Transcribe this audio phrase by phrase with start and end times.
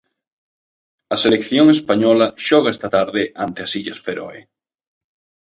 [1.15, 4.39] A selección española xoga esta tarde ante as Illas Feroe.